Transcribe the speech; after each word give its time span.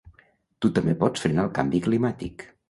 Tu 0.65 0.71
també 0.77 0.95
pots 1.03 1.25
frenar 1.27 1.45
el 1.49 1.53
canvi 1.59 1.83
climàtic. 1.89 2.49